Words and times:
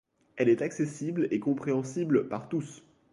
Elle 0.35 0.49
est 0.49 0.63
accessible 0.63 1.27
et 1.29 1.39
compréhensible 1.39 2.27
par 2.27 2.49
tous. 2.49 2.81